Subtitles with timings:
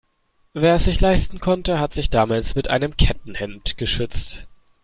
[0.53, 4.47] Wer es sich leisten konnte, hat sich damals mit einem Kettenhemd geschützt.